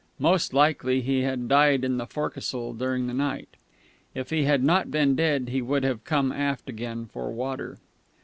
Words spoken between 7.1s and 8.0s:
for water....